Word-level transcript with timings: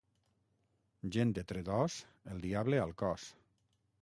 Gent 1.17 1.33
de 1.39 1.43
Tredòs, 1.51 1.99
el 2.33 2.43
diable 2.47 2.81
al 2.87 2.97
cos. 3.05 3.29